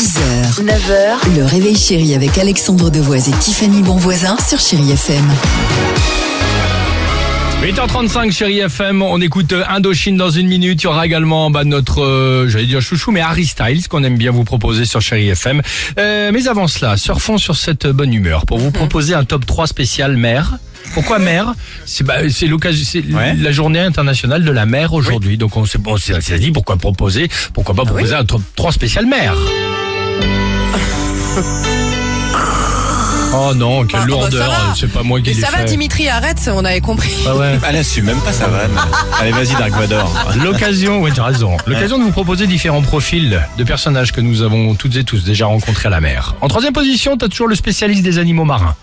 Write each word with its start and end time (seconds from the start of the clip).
6h, 0.00 0.64
9h, 0.64 1.36
le 1.36 1.44
réveil 1.44 1.76
chéri 1.76 2.14
avec 2.14 2.38
Alexandre 2.38 2.88
Devoise 2.88 3.28
et 3.28 3.32
Tiffany 3.32 3.82
Bonvoisin 3.82 4.34
sur 4.38 4.58
Chéri 4.58 4.92
FM. 4.92 5.22
8h35 7.62 8.32
chérie 8.32 8.60
FM, 8.60 9.02
on 9.02 9.20
écoute 9.20 9.52
euh, 9.52 9.62
Indochine 9.68 10.16
dans 10.16 10.30
une 10.30 10.46
minute. 10.46 10.80
Il 10.82 10.84
y 10.84 10.86
aura 10.86 11.04
également 11.04 11.50
bah, 11.50 11.64
notre, 11.64 12.02
euh, 12.02 12.48
j'allais 12.48 12.64
dire 12.64 12.80
chouchou, 12.80 13.10
mais 13.10 13.20
Harry 13.20 13.44
Styles 13.44 13.88
qu'on 13.88 14.02
aime 14.02 14.16
bien 14.16 14.30
vous 14.30 14.44
proposer 14.44 14.86
sur 14.86 15.02
chérie 15.02 15.28
FM. 15.28 15.60
Euh, 15.98 16.30
mais 16.32 16.48
avant 16.48 16.66
cela, 16.66 16.96
surfons 16.96 17.36
sur 17.36 17.56
cette 17.56 17.86
bonne 17.86 18.14
humeur 18.14 18.46
pour 18.46 18.56
vous 18.56 18.70
proposer 18.70 19.12
un 19.12 19.24
top 19.24 19.44
3 19.44 19.66
spécial 19.66 20.16
mer. 20.16 20.56
Pourquoi 20.94 21.18
mer? 21.18 21.52
C'est 21.84 22.04
bah, 22.04 22.20
c'est 22.30 22.46
l'occasion, 22.46 22.86
c'est 22.90 23.04
Ouais. 23.14 23.34
la 23.34 23.52
journée 23.52 23.80
internationale 23.80 24.46
de 24.46 24.50
la 24.50 24.64
mer 24.64 24.94
aujourd'hui. 24.94 25.36
Donc 25.36 25.58
on 25.58 25.66
s'est 25.66 25.76
bon, 25.76 25.96
dit 25.96 26.50
pourquoi 26.52 26.78
proposer, 26.78 27.28
pourquoi 27.52 27.74
pas 27.74 27.84
proposer 27.84 28.14
un 28.14 28.24
top 28.24 28.40
3 28.56 28.72
spécial 28.72 29.04
mer. 29.04 29.34
Oh 33.32 33.54
non, 33.54 33.84
quelle 33.86 34.00
Ah, 34.00 34.02
bah, 34.02 34.08
lourdeur, 34.08 34.50
va. 34.50 34.74
c'est 34.76 34.90
pas 34.92 35.04
moi 35.04 35.20
qui 35.20 35.32
l'ai 35.32 35.40
ça 35.40 35.50
va 35.52 35.58
fait. 35.58 35.64
Dimitri, 35.66 36.08
arrête, 36.08 36.50
on 36.52 36.64
avait 36.64 36.80
compris. 36.80 37.14
Ah 37.28 37.36
ouais. 37.36 37.58
Elle 37.68 37.76
assume 37.76 38.06
même 38.06 38.20
pas 38.20 38.32
sa 38.32 38.48
vanne. 38.48 38.72
Allez, 39.20 39.30
vas-y, 39.30 39.54
Dark 39.54 39.70
Vador. 39.70 40.12
L'occasion, 40.42 41.00
oui, 41.00 41.12
tu 41.14 41.20
as 41.20 41.24
raison. 41.24 41.56
L'occasion 41.66 41.98
de 41.98 42.02
vous 42.02 42.10
proposer 42.10 42.48
différents 42.48 42.82
profils 42.82 43.40
de 43.56 43.64
personnages 43.64 44.10
que 44.12 44.20
nous 44.20 44.42
avons 44.42 44.74
toutes 44.74 44.96
et 44.96 45.04
tous 45.04 45.22
déjà 45.22 45.46
rencontrés 45.46 45.86
à 45.86 45.90
la 45.90 46.00
mer. 46.00 46.34
En 46.40 46.48
troisième 46.48 46.72
position, 46.72 47.16
t'as 47.16 47.28
toujours 47.28 47.46
le 47.46 47.54
spécialiste 47.54 48.02
des 48.02 48.18
animaux 48.18 48.44
marins. 48.44 48.74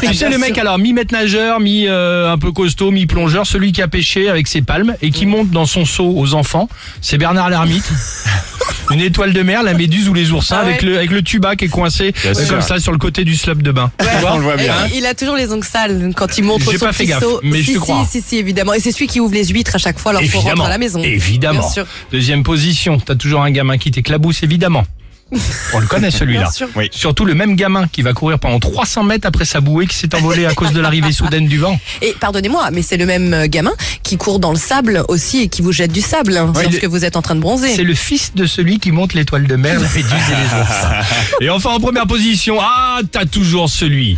Tu 0.00 0.14
sais, 0.14 0.28
le 0.28 0.38
mec, 0.38 0.56
alors, 0.58 0.78
nageur, 1.12 1.60
mi 1.60 1.86
euh, 1.86 2.32
un 2.32 2.38
peu 2.38 2.52
costaud, 2.52 2.90
mi-plongeur, 2.90 3.46
celui 3.46 3.72
qui 3.72 3.82
a 3.82 3.88
pêché 3.88 4.28
avec 4.28 4.46
ses 4.48 4.62
palmes 4.62 4.94
et 5.02 5.10
qui 5.10 5.26
monte 5.26 5.50
dans 5.50 5.66
son 5.66 5.84
seau 5.84 6.12
aux 6.16 6.34
enfants, 6.34 6.68
c'est 7.00 7.18
Bernard 7.18 7.50
l'ermite. 7.50 7.84
Une 8.90 9.00
étoile 9.00 9.34
de 9.34 9.42
mer, 9.42 9.62
la 9.62 9.74
méduse 9.74 10.08
ou 10.08 10.14
les 10.14 10.32
oursins 10.32 10.60
Ah 10.60 10.64
ouais. 10.64 10.70
avec 10.70 10.82
le 10.82 10.96
avec 10.96 11.10
le 11.10 11.20
tuba 11.20 11.56
qui 11.56 11.66
est 11.66 11.68
coincé 11.68 12.12
Bien 12.22 12.30
euh, 12.30 12.34
sûr. 12.34 12.48
comme 12.48 12.62
ça 12.62 12.80
sur 12.80 12.90
le 12.90 12.96
côté 12.96 13.22
du 13.24 13.36
slop 13.36 13.56
de 13.56 13.70
bain. 13.70 13.90
Tu 13.98 14.06
vois 14.20 14.32
On 14.32 14.38
le 14.38 14.44
voit 14.44 14.56
bien. 14.56 14.72
Et 14.86 14.96
il 14.96 15.04
a 15.06 15.12
toujours 15.12 15.36
les 15.36 15.52
ongles 15.52 15.66
sales 15.66 16.12
quand 16.16 16.38
il 16.38 16.44
montre 16.44 16.70
J'ai 16.70 16.78
son 16.78 16.86
pas 16.86 16.92
fait 16.94 17.04
gaffe, 17.04 17.22
mais 17.42 17.58
je 17.58 17.64
si, 17.64 17.66
te 17.66 17.72
si, 17.72 17.78
crois. 17.80 18.06
Si, 18.10 18.22
si, 18.22 18.38
évidemment. 18.38 18.72
Et 18.72 18.80
c'est 18.80 18.92
celui 18.92 19.06
qui 19.06 19.20
ouvre 19.20 19.34
les 19.34 19.44
huîtres 19.44 19.74
à 19.74 19.78
chaque 19.78 19.98
fois 19.98 20.14
lorsqu'on 20.14 20.40
rentre 20.40 20.62
à 20.64 20.70
la 20.70 20.78
maison. 20.78 21.02
Évidemment. 21.02 21.60
Bien 21.60 21.68
sûr. 21.68 21.86
Deuxième 22.12 22.42
position, 22.42 22.98
t'as 22.98 23.14
toujours 23.14 23.42
un 23.42 23.50
gamin 23.50 23.76
qui 23.76 23.90
t'éclabousse, 23.90 24.42
évidemment. 24.42 24.86
On 25.74 25.78
le 25.80 25.86
connaît 25.86 26.10
celui-là. 26.10 26.48
Oui. 26.76 26.88
Surtout 26.90 27.24
le 27.24 27.34
même 27.34 27.54
gamin 27.54 27.86
qui 27.90 28.02
va 28.02 28.12
courir 28.12 28.38
pendant 28.38 28.58
300 28.58 29.02
mètres 29.04 29.26
après 29.26 29.44
sa 29.44 29.60
bouée 29.60 29.86
qui 29.86 29.96
s'est 29.96 30.14
envolée 30.14 30.46
à 30.46 30.54
cause 30.54 30.72
de 30.72 30.80
l'arrivée 30.80 31.12
soudaine 31.12 31.46
du 31.46 31.58
vent. 31.58 31.78
Et 32.02 32.14
pardonnez-moi, 32.18 32.70
mais 32.72 32.82
c'est 32.82 32.96
le 32.96 33.06
même 33.06 33.34
euh, 33.34 33.46
gamin 33.46 33.72
qui 34.02 34.16
court 34.16 34.38
dans 34.38 34.52
le 34.52 34.58
sable 34.58 35.04
aussi 35.08 35.42
et 35.42 35.48
qui 35.48 35.60
vous 35.62 35.72
jette 35.72 35.92
du 35.92 36.00
sable 36.00 36.36
hein, 36.36 36.52
Ouais, 36.54 36.62
lorsque 36.64 36.82
le- 36.82 36.88
vous 36.88 37.04
êtes 37.04 37.16
en 37.16 37.22
train 37.22 37.34
de 37.34 37.40
bronzer. 37.40 37.74
C'est 37.74 37.84
le 37.84 37.94
fils 37.94 38.32
de 38.34 38.46
celui 38.46 38.78
qui 38.78 38.90
monte 38.90 39.14
l'étoile 39.14 39.46
de 39.46 39.56
mer, 39.56 39.74
la 39.80 39.88
méduse 39.94 40.04
et 40.04 40.54
les 40.54 40.60
oursins. 40.60 40.92
Et 41.40 41.50
enfin 41.50 41.70
en 41.70 41.80
première 41.80 42.06
position, 42.06 42.58
ah, 42.60 43.00
t'as 43.10 43.26
toujours 43.26 43.68
celui 43.68 44.16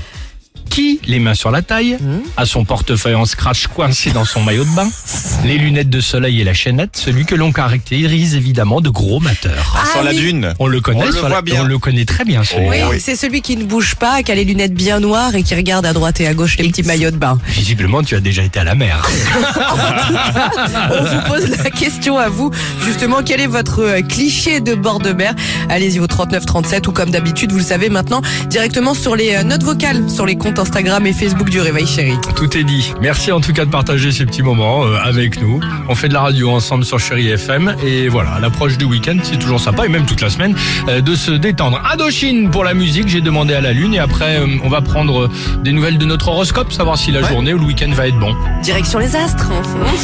qui, 0.70 1.00
les 1.06 1.18
mains 1.18 1.34
sur 1.34 1.50
la 1.50 1.60
taille, 1.62 1.98
a 2.36 2.46
son 2.46 2.64
portefeuille 2.64 3.14
en 3.16 3.26
scratch 3.26 3.66
coincé 3.66 4.10
dans 4.12 4.24
son 4.24 4.40
maillot 4.42 4.64
de 4.64 4.74
bain, 4.74 4.88
les 5.44 5.58
lunettes 5.58 5.90
de 5.90 6.00
soleil 6.00 6.40
et 6.40 6.44
la 6.44 6.54
chaînette, 6.54 6.96
celui 6.96 7.26
que 7.26 7.34
l'on 7.34 7.52
caractérise 7.52 8.34
évidemment 8.36 8.80
de 8.80 8.88
gros 8.88 9.20
mateur. 9.20 9.76
Ah 9.76 9.84
Sur 9.92 10.02
la 10.02 10.12
dune. 10.14 10.54
On 10.58 10.66
le 10.66 10.80
connaît, 10.80 11.02
On 11.02 11.06
le 11.08 11.12
la- 11.22 11.28
voit 11.28 11.42
bien. 11.42 11.62
on 11.62 11.64
le 11.64 11.78
connaît 11.78 12.04
très 12.04 12.24
bien 12.24 12.44
celui-là. 12.44 12.88
Oui, 12.88 13.00
c'est 13.00 13.16
celui 13.16 13.42
qui 13.42 13.56
ne 13.56 13.64
bouge 13.64 13.96
pas, 13.96 14.22
qui 14.22 14.30
a 14.32 14.34
les 14.34 14.44
lunettes 14.44 14.74
bien 14.74 15.00
noires 15.00 15.34
et 15.34 15.42
qui 15.42 15.54
regarde 15.54 15.84
à 15.84 15.92
droite 15.92 16.20
et 16.20 16.26
à 16.28 16.34
gauche 16.34 16.56
les 16.58 16.68
petits 16.68 16.84
maillots 16.84 17.10
de 17.10 17.16
bain. 17.16 17.38
Visiblement, 17.48 18.02
tu 18.02 18.14
as 18.14 18.20
déjà 18.20 18.42
été 18.42 18.60
à 18.60 18.64
la 18.64 18.74
mer. 18.76 19.06
On 20.92 21.02
vous 21.04 21.20
pose 21.28 21.48
la 21.64 21.70
question 21.70 22.16
à 22.18 22.28
vous, 22.28 22.50
justement, 22.84 23.22
quel 23.24 23.40
est 23.40 23.46
votre 23.46 23.80
euh, 23.82 24.02
cliché 24.02 24.60
de 24.60 24.74
bord 24.74 25.00
de 25.00 25.12
mer? 25.12 25.34
Allez-y 25.68 25.98
au 26.00 26.06
3937 26.06 26.86
ou 26.88 26.92
comme 26.92 27.10
d'habitude, 27.10 27.50
vous 27.52 27.58
le 27.58 27.64
savez 27.64 27.88
maintenant, 27.88 28.22
directement 28.48 28.94
sur 28.94 29.16
les 29.16 29.34
euh, 29.34 29.42
notes 29.42 29.62
vocales, 29.64 30.08
sur 30.08 30.26
les 30.26 30.36
comptes 30.36 30.58
Instagram 30.60 31.06
et 31.06 31.12
Facebook 31.12 31.48
du 31.48 31.60
Réveil 31.60 31.86
Chéri. 31.86 32.12
Tout 32.36 32.56
est 32.56 32.64
dit. 32.64 32.92
Merci 33.00 33.32
en 33.32 33.40
tout 33.40 33.52
cas 33.52 33.64
de 33.64 33.70
partager 33.70 34.12
ces 34.12 34.26
petits 34.26 34.42
moments 34.42 34.84
euh, 34.84 34.96
avec 35.02 35.40
nous. 35.40 35.60
On 35.88 35.94
fait 35.94 36.08
de 36.08 36.14
la 36.14 36.20
radio 36.20 36.50
ensemble 36.50 36.84
sur 36.84 36.98
Chéri 37.00 37.28
FM 37.28 37.74
et 37.84 38.08
voilà, 38.08 38.32
à 38.32 38.40
l'approche 38.40 38.76
du 38.78 38.84
week-end, 38.84 39.16
c'est 39.22 39.38
toujours 39.38 39.60
sympa 39.60 39.86
et 39.86 39.88
même 39.88 40.06
toute 40.06 40.20
la 40.20 40.30
semaine 40.30 40.54
euh, 40.88 41.00
de 41.00 41.14
se 41.14 41.30
détendre. 41.32 41.80
Indochine 41.92 42.50
pour 42.50 42.62
la 42.64 42.74
musique, 42.74 43.08
j'ai 43.08 43.20
demandé 43.20 43.54
à 43.54 43.60
la 43.60 43.72
lune 43.72 43.94
et 43.94 43.98
après 43.98 44.36
euh, 44.36 44.46
on 44.62 44.68
va 44.68 44.80
prendre 44.82 45.28
des 45.62 45.72
nouvelles 45.72 45.98
de 45.98 46.04
notre 46.04 46.28
horoscope, 46.28 46.72
savoir 46.72 46.98
si 46.98 47.10
la 47.10 47.22
journée 47.22 47.54
ou 47.54 47.58
le 47.58 47.64
week-end 47.64 47.90
va 47.92 48.06
être 48.08 48.18
bon. 48.18 48.34
Direction 48.62 48.98
les 48.98 49.16
astres. 49.16 49.48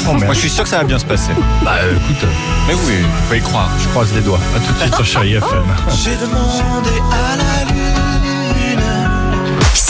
Moi, 0.06 0.34
je 0.34 0.38
suis 0.38 0.50
sûr 0.50 0.64
que 0.64 0.70
ça 0.70 0.78
va 0.78 0.84
bien 0.84 0.98
se 0.98 1.04
passer. 1.04 1.32
Bah 1.64 1.76
euh, 1.82 1.96
écoute, 1.96 2.28
Mais 2.66 2.74
oui, 2.74 2.94
faut 3.28 3.34
y 3.34 3.40
croire. 3.40 3.70
je 3.82 3.88
croise 3.88 4.12
les 4.14 4.22
doigts. 4.22 4.40
À 4.56 4.60
tout 4.60 4.72
de 4.72 4.78
suite 4.78 4.94
sur 4.94 5.04
Chéri 5.04 5.34
FM. 5.34 5.64
J'ai 6.02 6.16
demandé 6.16 6.90
à 7.12 7.36
la 7.36 7.72
lune. 7.72 7.95